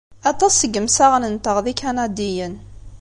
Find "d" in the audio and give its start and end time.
1.65-1.65